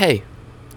[0.00, 0.22] Hey,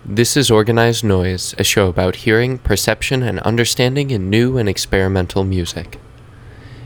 [0.03, 5.45] this is Organized Noise, a show about hearing, perception, and understanding in new and experimental
[5.45, 5.97] music.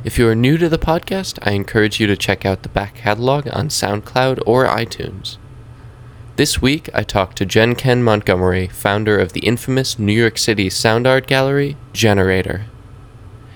[0.04, 2.94] If you are new to the podcast, I encourage you to check out the back
[2.94, 5.38] catalog on SoundCloud or iTunes.
[6.36, 10.70] This week, I talked to Gen Ken Montgomery, founder of the infamous New York City
[10.70, 12.66] sound art gallery, Generator.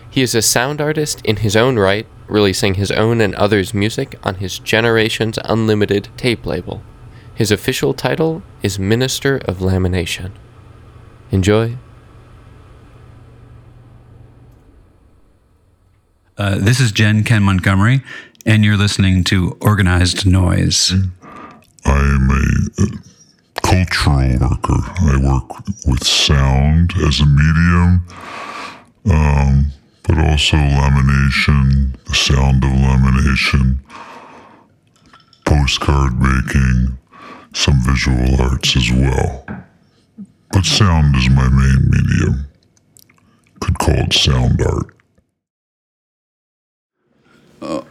[0.09, 4.17] He is a sound artist in his own right, releasing his own and others' music
[4.23, 6.81] on his Generations Unlimited tape label.
[7.41, 10.33] His official title is Minister of Lamination.
[11.31, 11.75] Enjoy.
[16.37, 18.03] Uh, this is Gen Ken Montgomery,
[18.45, 20.93] and you're listening to Organized Noise.
[21.83, 22.85] I'm a, a
[23.63, 24.77] cultural worker.
[24.99, 28.05] I work with sound as a medium,
[29.09, 29.65] um,
[30.03, 33.79] but also lamination, the sound of lamination,
[35.43, 36.99] postcard making,
[37.53, 39.45] some visual arts as well.
[40.51, 42.47] But sound is my main medium.
[43.59, 44.87] Could call it sound art.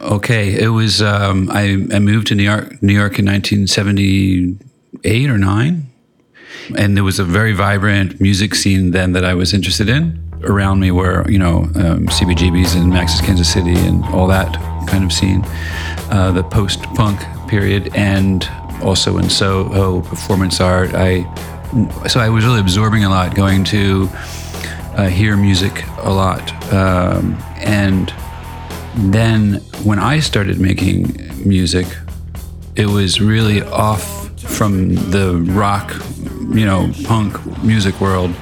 [0.01, 5.37] Okay, it was um, I, I moved to New York, New York in 1978 or
[5.37, 5.85] nine,
[6.77, 10.21] and there was a very vibrant music scene then that I was interested in.
[10.43, 14.53] Around me were you know um, CBGBs and Max's Kansas City and all that
[14.87, 15.45] kind of scene,
[16.11, 18.43] uh, the post punk period, and
[18.81, 20.93] also in Soho performance art.
[20.93, 21.23] I
[22.07, 27.37] so I was really absorbing a lot, going to uh, hear music a lot, um,
[27.57, 28.13] and
[28.95, 31.15] then when I started making
[31.47, 31.87] music,
[32.75, 35.93] it was really off from the rock,
[36.53, 38.33] you know, punk music world.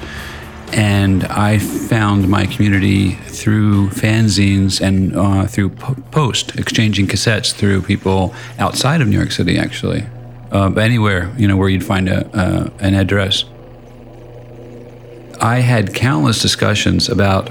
[0.72, 7.82] And I found my community through fanzines and uh, through po- post, exchanging cassettes through
[7.82, 10.06] people outside of New York City, actually.
[10.52, 13.44] Uh, anywhere, you know, where you'd find a, uh, an address.
[15.40, 17.48] I had countless discussions about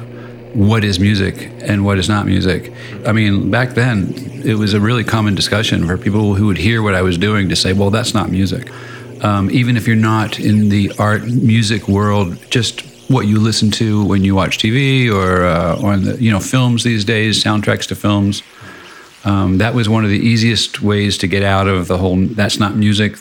[0.54, 2.74] what is music and what is not music.
[3.06, 6.82] I mean, back then, it was a really common discussion for people who would hear
[6.82, 8.72] what I was doing to say, well, that's not music.
[9.24, 14.06] Um, even if you're not in the art music world, just what you listen to
[14.06, 17.96] when you watch TV or, uh, or the, you know, films these days, soundtracks to
[17.96, 18.44] films.
[19.25, 22.59] Um, that was one of the easiest ways to get out of the whole that's
[22.59, 23.18] not music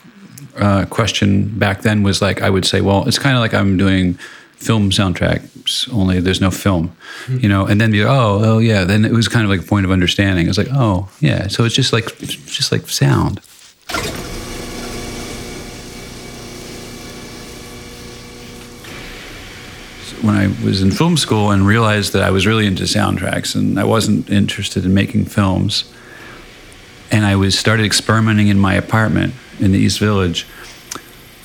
[0.57, 3.77] uh, question back then was like, I would say, well, it's kind of like I'm
[3.77, 4.15] doing
[4.57, 6.89] film soundtracks only there's no film
[7.27, 7.39] mm-hmm.
[7.39, 7.65] you know?
[7.65, 8.09] And then be oh
[8.43, 10.47] oh yeah then it was kind of like a point of understanding.
[10.47, 11.49] It was like oh yeah.
[11.49, 13.41] So it's just like it's just like sound
[20.29, 23.81] when I was in film school and realized that I was really into soundtracks and
[23.81, 25.91] I wasn't interested in making films,
[27.11, 30.47] and I was started experimenting in my apartment in the East Village.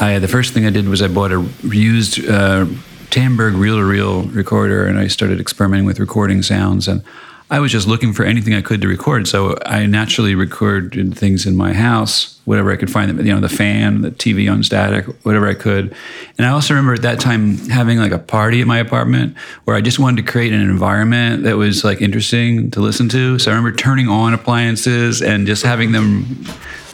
[0.02, 2.66] I the first thing I did was I bought a used uh,
[3.10, 6.88] Tandberg reel-to-reel recorder, and I started experimenting with recording sounds.
[6.90, 7.04] And
[7.52, 9.28] I was just looking for anything I could to record.
[9.28, 13.16] So I naturally recorded things in my house, whatever I could find.
[13.18, 15.94] You know, the fan, the TV on static, whatever I could.
[16.38, 19.76] And I also remember at that time having like a party at my apartment where
[19.76, 23.38] I just wanted to create an environment that was like interesting to listen to.
[23.38, 26.46] So I remember turning on appliances and just having them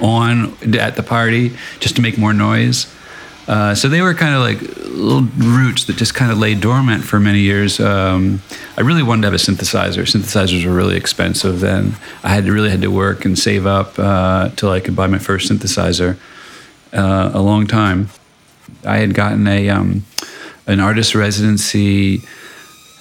[0.01, 2.93] on at the party just to make more noise.
[3.49, 7.03] Uh, so they were kind of like little roots that just kind of lay dormant
[7.03, 7.79] for many years.
[7.79, 8.43] Um,
[8.77, 10.03] I really wanted to have a synthesizer.
[10.03, 11.95] Synthesizers were really expensive then.
[12.23, 15.17] I had really had to work and save up uh, till I could buy my
[15.17, 16.17] first synthesizer.
[16.93, 18.09] Uh, a long time.
[18.85, 20.05] I had gotten a um,
[20.67, 22.21] an artist residency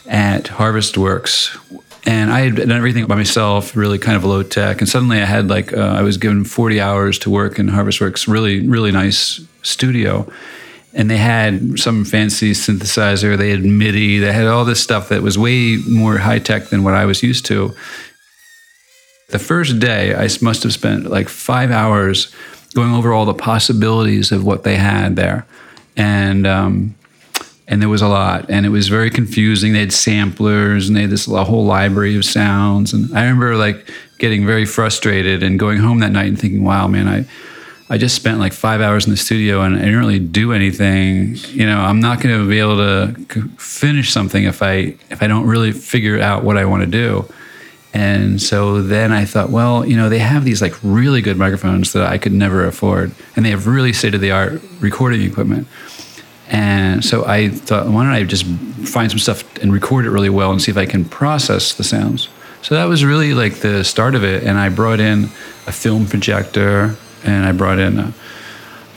[0.06, 1.56] at Harvestworks
[2.08, 4.80] and I had done everything by myself, really kind of low tech.
[4.80, 8.26] And suddenly I had like, uh, I was given 40 hours to work in Harvestworks,
[8.26, 10.26] really, really nice studio.
[10.94, 15.20] And they had some fancy synthesizer, they had MIDI, they had all this stuff that
[15.20, 17.74] was way more high tech than what I was used to.
[19.28, 22.34] The first day, I must have spent like five hours
[22.72, 25.46] going over all the possibilities of what they had there.
[25.94, 26.94] And, um,
[27.68, 28.46] and there was a lot.
[28.48, 29.74] And it was very confusing.
[29.74, 32.92] They had samplers and they had this whole library of sounds.
[32.92, 33.88] And i remember like
[34.18, 37.24] getting very frustrated and going home that night and thinking wow man i
[37.88, 41.36] i just spent like five hours in the studio and i didn't really do anything.
[41.50, 43.14] You know i'm not going to be able to
[43.58, 47.28] finish something if i if i don't really figure out what i want to do.
[47.94, 51.94] And so then I thought, well, you know, they have these like really good microphones
[51.94, 55.66] that I could never afford, and they have really state of the art recording equipment.
[56.50, 58.46] And so I thought, why don't I just
[58.86, 61.84] find some stuff and record it really well and see if I can process the
[61.84, 62.28] sounds.
[62.62, 64.44] So that was really like the start of it.
[64.44, 65.24] And I brought in
[65.66, 68.14] a film projector and I brought in a,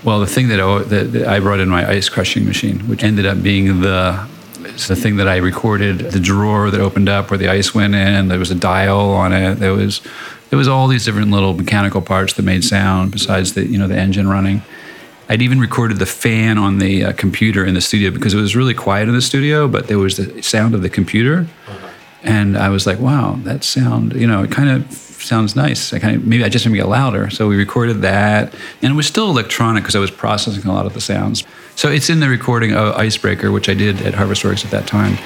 [0.04, 3.26] Well, the thing that I, that, I brought in my ice crushing machine, which ended
[3.26, 4.28] up being the
[4.64, 7.96] it's the thing that I recorded, the drawer that opened up where the ice went
[7.96, 8.28] in.
[8.28, 9.56] There was a dial on it.
[9.56, 10.02] There was
[10.50, 13.88] there was all these different little mechanical parts that made sound besides the you know
[13.88, 14.62] the engine running.
[15.32, 18.54] I'd even recorded the fan on the uh, computer in the studio because it was
[18.54, 21.48] really quiet in the studio, but there was the sound of the computer.
[22.22, 25.94] And I was like, wow, that sound, you know, it kind of sounds nice.
[25.94, 27.30] I kind of, maybe I just need to get louder.
[27.30, 28.54] So we recorded that.
[28.82, 31.46] And it was still electronic because I was processing a lot of the sounds.
[31.78, 35.18] So it's in the recording of Icebreaker, which I did at Harvestworks at that time.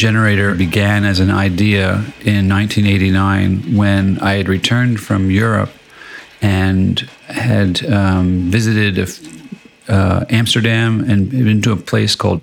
[0.00, 5.70] Generator began as an idea in 1989 when I had returned from Europe
[6.40, 8.98] and had um, visited
[9.88, 12.40] uh, Amsterdam and been to a place called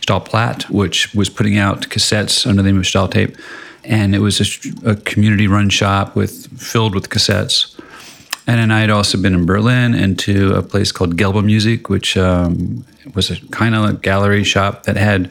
[0.00, 3.38] Stahlplaat, which was putting out cassettes under the name of Stahltape.
[3.84, 7.78] And it was a, a community run shop with filled with cassettes.
[8.48, 11.88] And then I had also been in Berlin and to a place called Gelbe Musik,
[11.88, 12.84] which um,
[13.14, 15.30] was a kind of gallery shop that had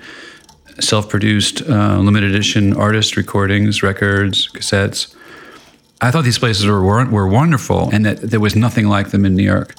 [0.80, 5.16] self-produced uh, limited edition artist recordings, records, cassettes.
[6.02, 9.36] I thought these places were were wonderful, and that there was nothing like them in
[9.36, 9.76] New York.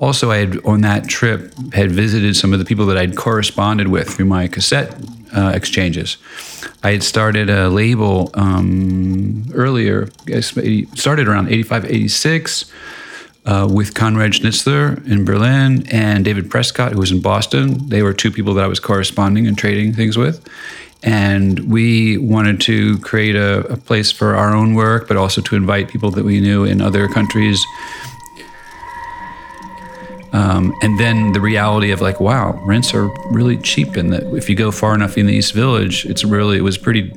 [0.00, 3.88] Also, I had on that trip had visited some of the people that I'd corresponded
[3.88, 4.94] with through my cassette
[5.36, 6.16] uh, exchanges.
[6.82, 10.08] I had started a label um, earlier,
[10.94, 12.72] started around 85, 86
[13.48, 17.88] uh, with Konrad Schnitzler in Berlin and David Prescott, who was in Boston.
[17.88, 20.46] They were two people that I was corresponding and trading things with.
[21.02, 25.56] And we wanted to create a, a place for our own work, but also to
[25.56, 27.58] invite people that we knew in other countries.
[30.34, 34.50] Um, and then the reality of like, wow, rents are really cheap, and that if
[34.50, 37.14] you go far enough in the East Village, it's really it was pretty.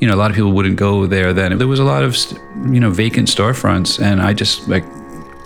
[0.00, 1.58] You know, a lot of people wouldn't go there then.
[1.58, 2.16] There was a lot of
[2.72, 4.84] you know vacant storefronts, and I just like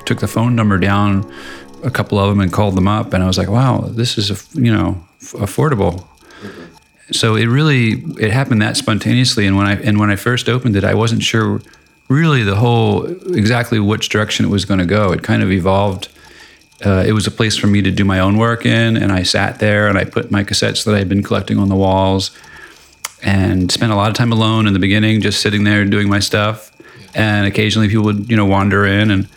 [0.05, 1.31] took the phone number down,
[1.83, 3.13] a couple of them, and called them up.
[3.13, 6.07] And I was like, wow, this is, you know, affordable.
[7.11, 9.47] So it really it happened that spontaneously.
[9.47, 11.61] And when I and when I first opened it, I wasn't sure
[12.09, 13.05] really the whole
[13.35, 15.13] exactly which direction it was going to go.
[15.13, 16.09] It kind of evolved.
[16.85, 19.23] Uh, it was a place for me to do my own work in, and I
[19.23, 22.33] sat there and I put my cassettes that I had been collecting on the walls,
[23.23, 26.19] and spent a lot of time alone in the beginning, just sitting there doing my
[26.19, 26.73] stuff.
[27.15, 29.29] And occasionally people would, you know, wander in and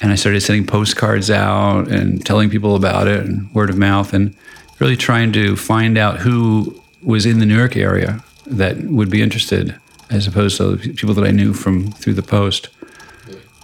[0.00, 4.14] and I started sending postcards out and telling people about it and word of mouth
[4.14, 4.34] and
[4.78, 9.20] really trying to find out who was in the New York area that would be
[9.20, 12.68] interested as opposed to people that I knew from through the post.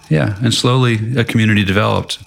[0.09, 2.19] Yeah, and slowly a community developed.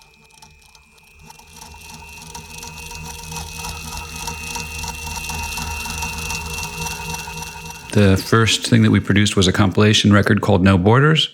[7.93, 11.31] The first thing that we produced was a compilation record called No Borders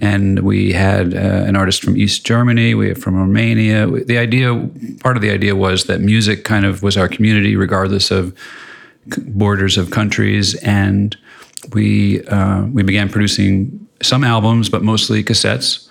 [0.00, 3.86] and we had uh, an artist from East Germany, we have from Romania.
[3.86, 4.54] The idea,
[5.00, 8.34] part of the idea was that music kind of was our community, regardless of
[9.28, 11.16] borders of countries, and
[11.72, 15.88] we uh, we began producing some albums, but mostly cassettes,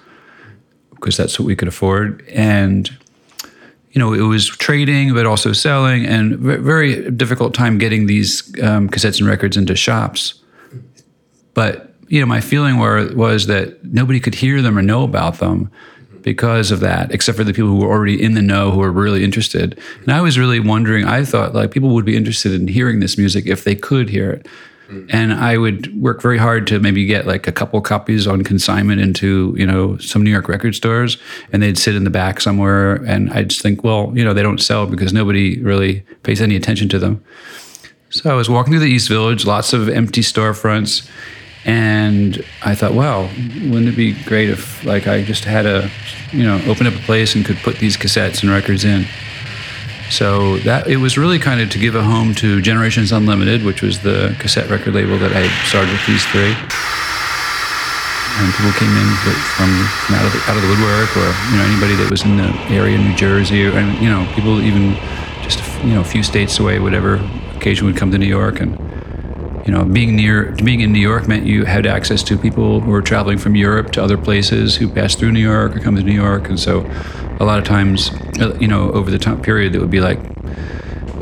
[0.91, 2.89] because that's what we could afford, and.
[3.91, 8.89] You know, it was trading, but also selling, and very difficult time getting these um,
[8.89, 10.43] cassettes and records into shops.
[11.53, 15.39] But you know, my feeling were, was that nobody could hear them or know about
[15.39, 15.71] them
[16.21, 18.91] because of that, except for the people who were already in the know who were
[18.91, 19.79] really interested.
[20.01, 23.17] And I was really wondering, I thought like people would be interested in hearing this
[23.17, 24.47] music if they could hear it.
[25.09, 29.01] And I would work very hard to maybe get like a couple copies on consignment
[29.01, 31.17] into, you know, some New York record stores
[31.51, 32.95] and they'd sit in the back somewhere.
[33.05, 36.55] And I'd just think, well, you know, they don't sell because nobody really pays any
[36.55, 37.23] attention to them.
[38.09, 41.09] So I was walking through the East Village, lots of empty storefronts
[41.65, 45.89] and I thought, wow, wouldn't it be great if like I just had a,
[46.31, 49.05] you know, open up a place and could put these cassettes and records in.
[50.11, 53.81] So that it was really kind of to give a home to Generations Unlimited, which
[53.81, 56.53] was the cassette record label that I started with these three.
[58.37, 59.09] And people came in
[59.57, 59.69] from,
[60.05, 62.37] from out of the, out of the woodwork, or you know anybody that was in
[62.37, 64.93] the area, New Jersey, or and you know people even
[65.41, 67.15] just you know a few states away, whatever
[67.55, 68.77] occasion would come to New York and
[69.65, 72.91] you know, being near, being in New York meant you had access to people who
[72.91, 76.03] were traveling from Europe to other places who passed through New York or come to
[76.03, 76.89] New York, and so
[77.39, 80.19] a lot of times, uh, you know, over the time period, it would be like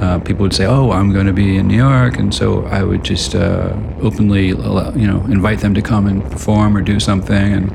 [0.02, 2.84] uh, people would say, "Oh, I'm going to be in New York," and so I
[2.84, 7.00] would just uh, openly, allow- you know, invite them to come and perform or do
[7.00, 7.54] something.
[7.54, 7.72] And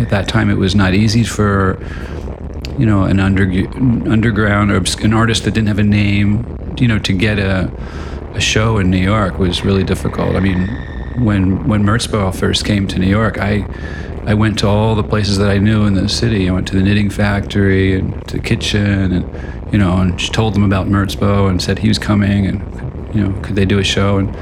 [0.00, 1.78] at that time, it was not easy for,
[2.76, 3.44] you know, an under,
[4.10, 6.44] underground or an artist that didn't have a name,
[6.78, 7.70] you know, to get a,
[8.34, 10.36] a show in New York was really difficult.
[10.36, 10.68] I mean,
[11.18, 13.66] when when Merzbow first came to New York, I
[14.24, 16.48] I went to all the places that I knew in the city.
[16.48, 20.32] I went to the knitting factory and to the kitchen, and you know, and just
[20.32, 23.78] told them about Merzbow and said he was coming, and you know, could they do
[23.78, 24.18] a show?
[24.18, 24.34] And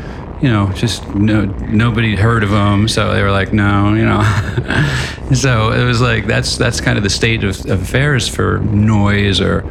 [0.42, 4.22] you know, just no nobody heard of him, so they were like, no, you know.
[5.34, 9.40] so it was like that's that's kind of the state of, of affairs for noise
[9.40, 9.64] or.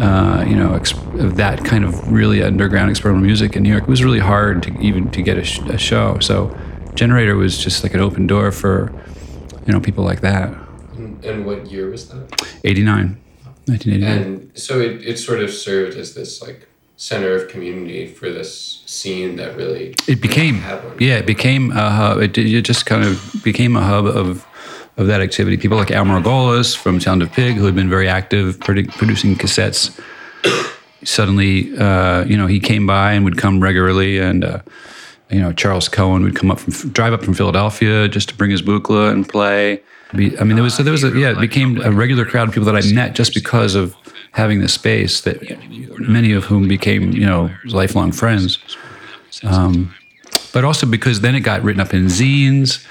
[0.00, 3.82] Uh, you know, ex- of that kind of really underground experimental music in New York,
[3.82, 6.18] it was really hard to even to get a, sh- a show.
[6.20, 6.56] So,
[6.94, 8.92] Generator was just like an open door for,
[9.66, 10.56] you know, people like that.
[10.96, 12.32] And what year was that?
[12.64, 13.18] 89,
[13.66, 14.18] 1989.
[14.22, 18.82] And so it, it sort of served as this like center of community for this
[18.84, 20.56] scene that really it became
[20.98, 24.44] yeah it became a hub it, it just kind of became a hub of
[24.98, 28.08] of that activity people like Al Margolis from Sound of Pig who had been very
[28.08, 29.98] active produ- producing cassettes
[31.04, 34.60] suddenly uh, you know he came by and would come regularly and uh,
[35.30, 38.50] you know Charles Cohen would come up from drive up from Philadelphia just to bring
[38.50, 39.80] his Buchla and play
[40.14, 42.54] Be, I mean there was there was a, yeah it became a regular crowd of
[42.54, 43.94] people that I met just because of
[44.32, 45.40] having this space that
[45.98, 48.58] many of whom became you know lifelong friends
[49.44, 49.94] um,
[50.52, 52.84] but also because then it got written up in zines.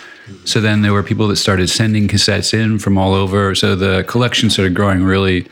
[0.45, 3.55] So then there were people that started sending cassettes in from all over.
[3.55, 5.47] So the collection started growing really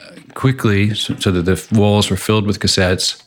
[0.00, 3.22] uh, quickly, so, so that the walls were filled with cassettes.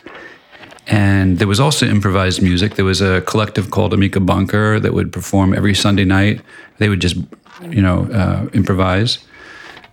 [0.87, 2.75] And there was also improvised music.
[2.75, 6.41] There was a collective called Amika Bunker that would perform every Sunday night.
[6.77, 7.17] They would just,
[7.61, 9.19] you know, uh, improvise.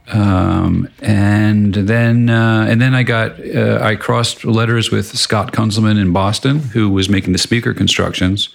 [0.08, 5.98] Um, and then uh, and then I got uh, I crossed letters with Scott Konzelmann
[5.98, 8.54] in Boston, who was making the speaker constructions.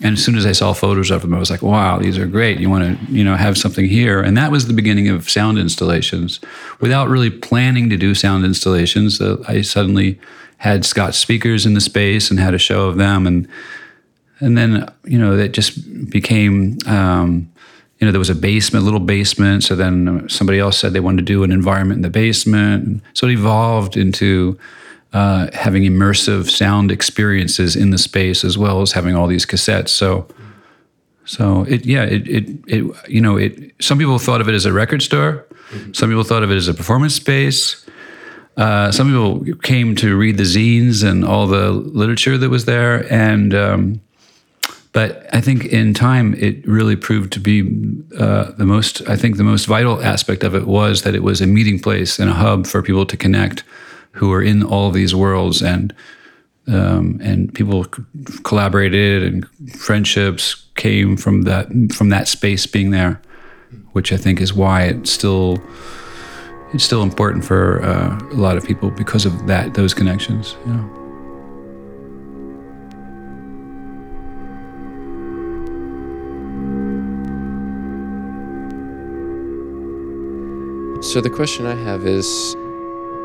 [0.00, 2.26] And as soon as I saw photos of them, I was like, "Wow, these are
[2.26, 2.58] great!
[2.58, 5.56] You want to, you know, have something here." And that was the beginning of sound
[5.58, 6.40] installations.
[6.80, 10.18] Without really planning to do sound installations, uh, I suddenly
[10.58, 13.46] had Scott speakers in the space and had a show of them, and
[14.40, 17.50] and then you know that just became um,
[17.98, 21.00] you know there was a basement a little basement so then somebody else said they
[21.00, 24.58] wanted to do an environment in the basement so it evolved into
[25.14, 29.88] uh, having immersive sound experiences in the space as well as having all these cassettes.
[29.88, 30.28] So
[31.24, 34.66] so it yeah it it, it you know it some people thought of it as
[34.66, 35.46] a record store.
[35.92, 37.84] Some people thought of it as a performance space.
[38.56, 43.12] Uh, some people came to read the zines and all the literature that was there.
[43.12, 44.00] And um,
[44.92, 47.62] but I think in time it really proved to be
[48.16, 49.06] uh, the most.
[49.08, 52.20] I think the most vital aspect of it was that it was a meeting place
[52.20, 53.64] and a hub for people to connect,
[54.14, 55.94] who are in all these worlds, and
[56.66, 57.84] um, and people
[58.42, 63.20] collaborated and friendships came from that from that space being there,
[63.92, 65.62] which I think is why it's still
[66.72, 70.56] it's still important for uh, a lot of people because of that those connections.
[81.04, 82.56] So the question I have is,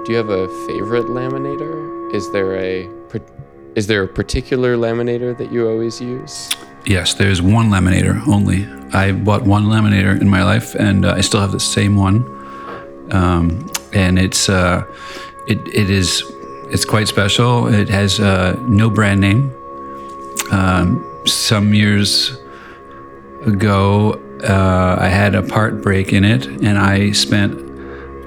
[0.10, 2.12] do you have a favorite laminator?
[2.16, 2.90] Is there a
[3.76, 6.50] is there a particular laminator that you always use?
[6.84, 8.66] Yes, there's one laminator only.
[8.92, 12.26] I bought one laminator in my life, and uh, I still have the same one.
[13.12, 14.84] Um, and it's uh,
[15.48, 16.24] it it is
[16.72, 17.68] it's quite special.
[17.68, 19.54] It has uh, no brand name.
[20.52, 22.36] Um, some years
[23.46, 27.69] ago, uh, I had a part break in it, and I spent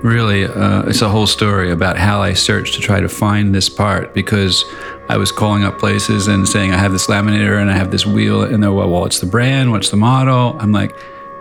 [0.03, 3.69] really uh, it's a whole story about how I searched to try to find this
[3.69, 4.65] part because
[5.09, 8.05] I was calling up places and saying I have this laminator and I have this
[8.05, 9.71] wheel and they're well, well what's the brand?
[9.71, 10.57] What's the model?
[10.59, 10.95] I'm like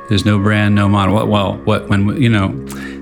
[0.10, 1.16] there's no brand no model.
[1.16, 2.48] Well, well what when you know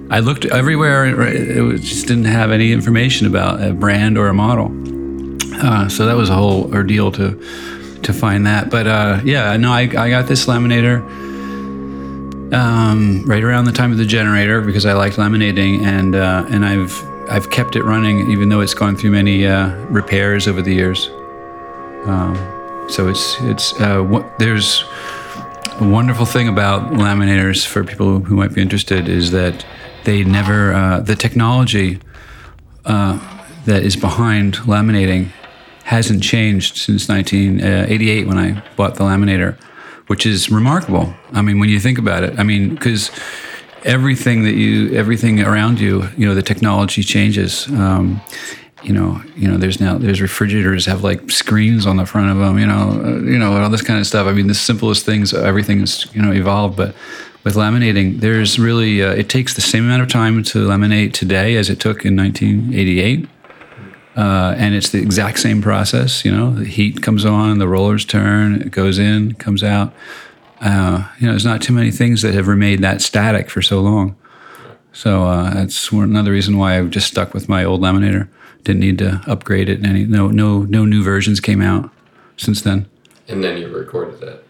[0.09, 4.71] I looked everywhere it just didn't have any information about a brand or a model.
[5.61, 7.31] Uh, so that was a whole ordeal to
[8.03, 8.69] to find that.
[8.69, 11.28] But uh, yeah no I, I got this laminator
[12.53, 16.65] um, right around the time of the generator because I liked laminating, and uh, and
[16.65, 16.93] I've
[17.29, 21.09] I've kept it running even though it's gone through many uh, repairs over the years.
[22.05, 22.35] Um,
[22.89, 24.83] so it's it's uh, what, there's
[25.79, 29.65] a wonderful thing about laminators for people who might be interested is that
[30.03, 31.99] they never uh, the technology
[32.85, 33.19] uh,
[33.65, 35.29] that is behind laminating
[35.83, 39.57] hasn't changed since 1988 when I bought the laminator,
[40.09, 41.13] which is remarkable.
[41.33, 43.11] I mean, when you think about it, I mean, because
[43.83, 47.67] everything that you, everything around you, you know, the technology changes.
[47.67, 48.19] Um,
[48.81, 52.37] you know, you know, there's now there's refrigerators have like screens on the front of
[52.37, 54.25] them, you know, uh, you know, all this kind of stuff.
[54.25, 56.95] I mean, the simplest things, everything is you know evolved, but
[57.43, 61.55] with laminating, there's really uh, it takes the same amount of time to laminate today
[61.55, 63.27] as it took in 1988.
[64.15, 66.25] Uh, and it's the exact same process.
[66.25, 69.93] You know, the heat comes on, the rollers turn, it goes in, comes out.
[70.61, 73.79] Uh, you know, there's not too many things that have remained that static for so
[73.79, 74.15] long.
[74.91, 78.27] So uh, that's another reason why I've just stuck with my old laminator.
[78.63, 79.85] Didn't need to upgrade it.
[79.85, 81.89] Any no no no new versions came out
[82.35, 82.89] since then.
[83.29, 84.43] And then you recorded that.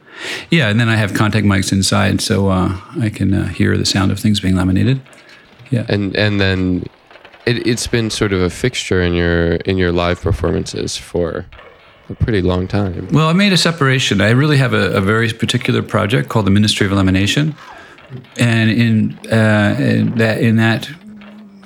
[0.49, 3.85] Yeah, and then I have contact mics inside, so uh, I can uh, hear the
[3.85, 5.01] sound of things being laminated.
[5.69, 6.85] Yeah, And and then
[7.49, 11.45] it, it's been sort of a fixture in your in your live performances for
[12.09, 13.07] a pretty long time.
[13.11, 14.21] Well, I made a separation.
[14.21, 17.55] I really have a, a very particular project called the Ministry of Lamination,
[18.37, 20.89] and in, uh, in that in that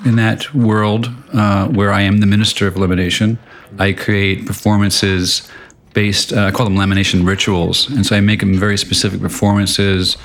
[0.05, 3.37] in that world uh, where I am the Minister of Lamination,
[3.79, 5.49] I create performances
[5.93, 6.31] based.
[6.33, 10.17] Uh, I call them lamination rituals, and so I make them very specific performances.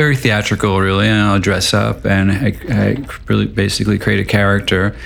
[0.00, 1.08] Very theatrical, really.
[1.08, 4.96] And I'll dress up and I, I really basically create a character,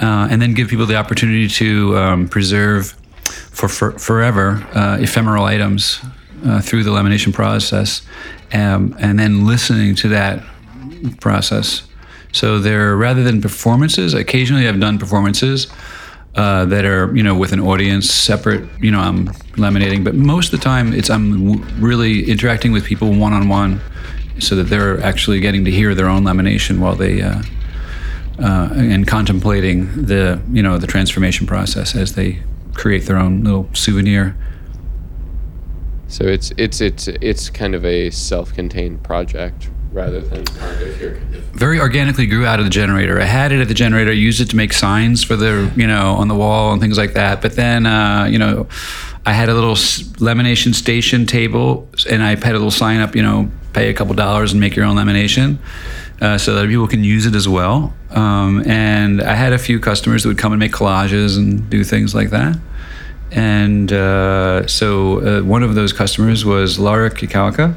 [0.00, 2.92] uh, and then give people the opportunity to um, preserve
[3.26, 6.00] for, for forever uh, ephemeral items
[6.46, 8.00] uh, through the lamination process,
[8.54, 10.42] um, and then listening to that
[11.20, 11.86] process.
[12.32, 14.14] So they're rather than performances.
[14.14, 15.66] Occasionally, I've done performances
[16.36, 18.66] uh, that are you know with an audience separate.
[18.80, 19.26] You know, I'm
[19.58, 23.50] laminating, but most of the time, it's I'm w- really interacting with people one on
[23.50, 23.82] one,
[24.40, 27.22] so that they're actually getting to hear their own lamination while they.
[27.22, 27.42] Uh,
[28.40, 32.40] uh, and contemplating the you know the transformation process as they
[32.74, 34.36] create their own little souvenir.
[36.06, 41.14] So it's it's it's it's kind of a self-contained project rather than kind of your
[41.52, 43.20] Very organically grew out of the generator.
[43.20, 46.14] I had it at the generator, used it to make signs for the you know
[46.14, 47.42] on the wall and things like that.
[47.42, 48.68] But then uh, you know
[49.26, 53.14] I had a little lamination station table, and I had a little sign up.
[53.14, 55.58] You know, pay a couple dollars and make your own lamination.
[56.20, 57.94] Uh, so that people can use it as well.
[58.10, 61.84] Um, and I had a few customers that would come and make collages and do
[61.84, 62.58] things like that.
[63.30, 67.74] And uh, so uh, one of those customers was Laura Kikauka,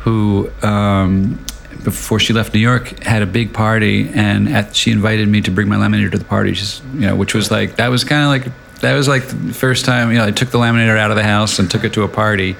[0.00, 1.44] who, um,
[1.84, 5.52] before she left New York, had a big party, and at, she invited me to
[5.52, 6.52] bring my laminator to the party.
[6.52, 9.54] Just, you know, which was like that was kind of like that was like the
[9.54, 11.94] first time you know I took the laminator out of the house and took it
[11.94, 12.56] to a party,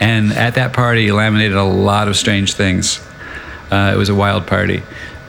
[0.00, 3.00] and at that party, laminated a lot of strange things.
[3.70, 4.82] Uh, it was a wild party.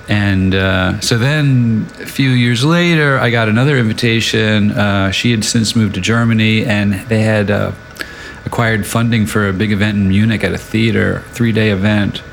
[0.09, 4.71] And uh, so then a few years later, I got another invitation.
[4.71, 7.73] Uh, she had since moved to Germany, and they had uh,
[8.45, 12.23] acquired funding for a big event in Munich at a theater, three day event.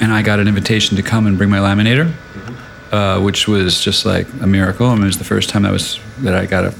[0.00, 2.12] And I got an invitation to come and bring my laminator,
[2.90, 4.88] uh, which was just like a miracle.
[4.88, 6.74] I mean, it was the first time that was that I got a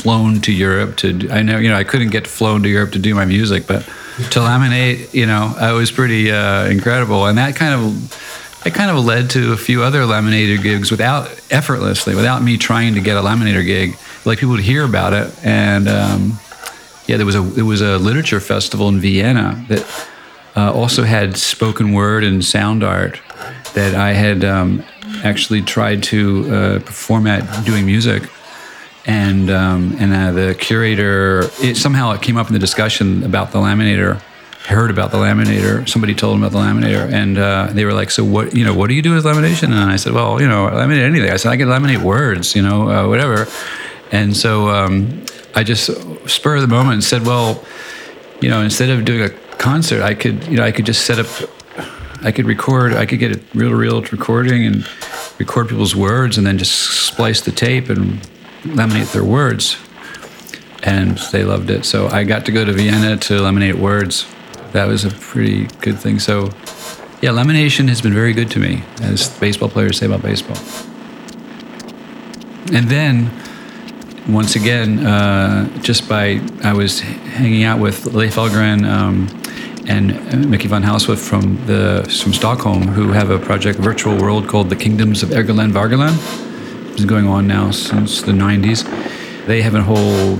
[0.00, 1.28] flown to Europe to.
[1.30, 3.82] I know, you know, I couldn't get flown to Europe to do my music, but
[4.30, 8.90] to laminate, you know, it was pretty uh, incredible, and that kind of that kind
[8.90, 13.16] of led to a few other laminator gigs without effortlessly, without me trying to get
[13.16, 13.96] a laminator gig.
[14.24, 16.38] Like people would hear about it, and um,
[17.06, 20.08] yeah, there was a there was a literature festival in Vienna that
[20.56, 23.20] uh, also had spoken word and sound art
[23.74, 24.84] that I had um,
[25.24, 28.28] actually tried to uh, perform at doing music
[29.06, 33.52] and um, and uh, the curator it, somehow it came up in the discussion about
[33.52, 34.20] the laminator
[34.66, 38.10] heard about the laminator somebody told him about the laminator and uh, they were like
[38.10, 39.64] so what you know what do you do with lamination?
[39.64, 41.30] And i said well you know I laminate anything.
[41.30, 43.46] I said i can laminate words you know uh, whatever.
[44.12, 45.90] And so um, i just
[46.28, 47.64] spur of the moment said well
[48.40, 51.18] you know instead of doing a concert i could you know i could just set
[51.18, 51.50] up
[52.22, 54.86] I could record, I could get a reel to reel recording and
[55.38, 58.20] record people's words and then just splice the tape and
[58.62, 59.76] laminate their words.
[60.82, 61.84] And they loved it.
[61.84, 64.26] So I got to go to Vienna to laminate words.
[64.72, 66.18] That was a pretty good thing.
[66.18, 66.50] So,
[67.20, 70.56] yeah, lamination has been very good to me, as baseball players say about baseball.
[72.72, 73.30] And then,
[74.28, 79.28] once again, uh, just by I was hanging out with Leif Elgren um,
[79.88, 84.48] and uh, Mickey von Hausswolff from the from Stockholm, who have a project virtual world
[84.48, 86.49] called the Kingdoms of Elgaland Vargaland.
[86.96, 88.84] Been going on now since the 90s.
[89.46, 90.38] They have a whole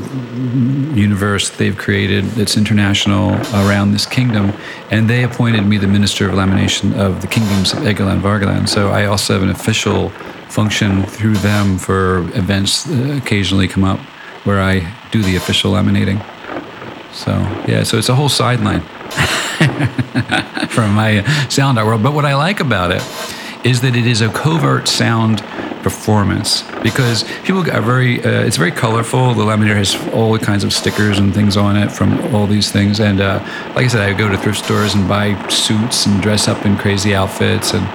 [0.97, 4.53] universe they've created that's international around this kingdom,
[4.91, 8.69] and they appointed me the minister of lamination of the kingdoms of Elgaland Vargaland.
[8.69, 10.11] So I also have an official
[10.49, 14.01] function through them for events that occasionally come up
[14.45, 16.25] where I do the official laminating.
[17.13, 17.33] So
[17.67, 18.81] yeah, so it's a whole sideline
[20.69, 22.03] from my sound art world.
[22.03, 23.03] But what I like about it
[23.65, 25.45] is that it is a covert sound
[25.83, 26.63] performance.
[26.83, 29.35] Because people are very uh, it's very colorful.
[29.35, 33.01] The laminator has all kinds of stickers and things on it from all these things.
[33.01, 33.41] And uh,
[33.75, 36.77] like i said i go to thrift stores and buy suits and dress up in
[36.77, 37.73] crazy outfits.
[37.73, 37.87] And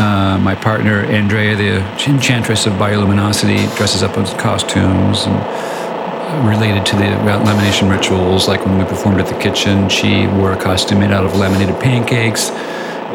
[0.00, 6.94] uh, my partner andrea the enchantress of bioluminosity dresses up in costumes and related to
[6.94, 8.46] the lamination rituals.
[8.46, 11.80] Like when we performed at the kitchen she wore a costume made out of laminated
[11.80, 12.50] pancakes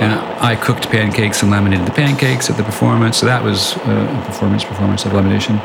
[0.01, 3.17] and I cooked pancakes and laminated the pancakes at the performance.
[3.17, 5.59] So that was uh, a performance performance of lamination.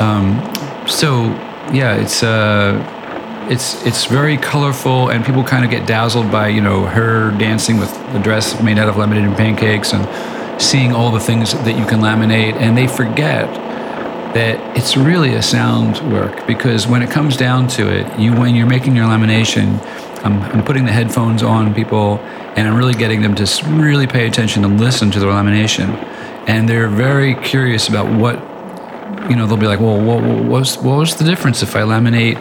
[0.00, 0.40] Um,
[0.86, 1.24] so
[1.72, 2.82] yeah, it's uh,
[3.50, 7.78] it's it's very colorful, and people kind of get dazzled by you know her dancing
[7.78, 11.86] with a dress made out of laminated pancakes and seeing all the things that you
[11.86, 13.46] can laminate, and they forget
[14.34, 18.54] that it's really a sound work because when it comes down to it, you when
[18.54, 19.78] you're making your lamination,
[20.24, 22.18] I'm, I'm putting the headphones on people
[22.56, 25.94] and I'm really getting them to really pay attention and listen to the lamination.
[26.48, 28.36] And they're very curious about what,
[29.30, 31.80] you know, they'll be like, well, what, what, was, what was the difference if I
[31.80, 32.34] laminate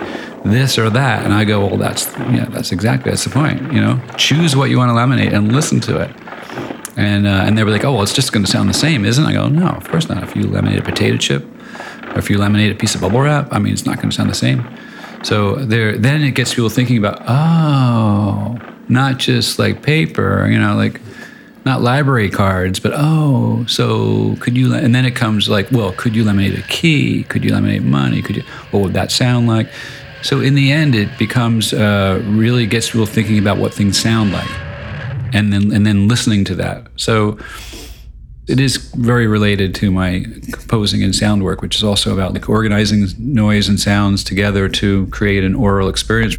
[0.43, 1.25] this or that?
[1.25, 4.69] And I go, well, that's, yeah, that's exactly, that's the point, you know, choose what
[4.69, 6.11] you want to laminate and listen to it.
[6.95, 9.03] And, uh, and they were like, oh, well, it's just going to sound the same,
[9.03, 9.27] isn't it?
[9.27, 10.23] I go, no, of course not.
[10.23, 11.43] If you laminate a potato chip
[12.13, 14.15] or if you laminate a piece of bubble wrap, I mean, it's not going to
[14.15, 14.67] sound the same.
[15.23, 18.57] So there, then it gets people thinking about, oh,
[18.89, 20.99] not just like paper, you know, like
[21.65, 24.73] not library cards, but oh, so could you?
[24.73, 27.23] And then it comes like, well, could you laminate a key?
[27.23, 28.21] Could you laminate money?
[28.21, 28.43] Could you?
[28.71, 29.69] What would that sound like?
[30.23, 34.33] So in the end, it becomes uh, really gets people thinking about what things sound
[34.33, 34.49] like,
[35.33, 36.87] and then and then listening to that.
[36.97, 37.37] So
[38.47, 42.49] it is very related to my composing and sound work, which is also about like
[42.49, 46.35] organizing noise and sounds together to create an aural experience.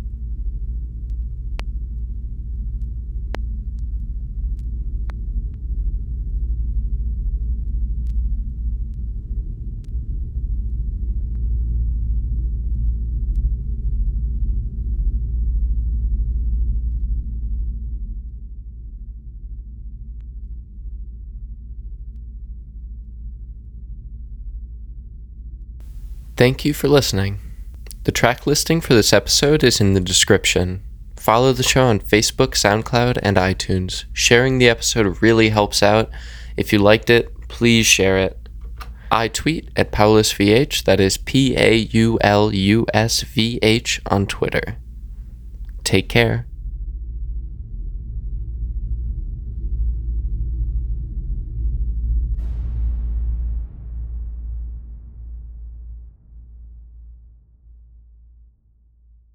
[26.44, 27.40] Thank you for listening.
[28.02, 30.82] The track listing for this episode is in the description.
[31.16, 34.04] Follow the show on Facebook, SoundCloud, and iTunes.
[34.12, 36.10] Sharing the episode really helps out.
[36.54, 38.46] If you liked it, please share it.
[39.10, 44.26] I tweet at PaulusVH, that is P A U L U S V H on
[44.26, 44.76] Twitter.
[45.82, 46.46] Take care.